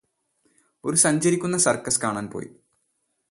[0.83, 2.49] ഒരു സഞ്ചരിക്കുന്ന സര്ക്കസ് കാണാന് പോയി